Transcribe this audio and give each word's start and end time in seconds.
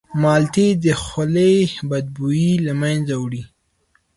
مالټې 0.21 0.67
د 0.83 0.85
خولې 1.03 1.53
بدبویي 1.89 2.53
له 2.65 2.73
منځه 2.81 3.15
وړي. 3.21 3.43